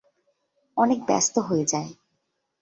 অনেক 0.77 0.99
ব্যস্ত 1.05 1.35
হয়ে 1.39 1.65
যায়। 1.65 1.91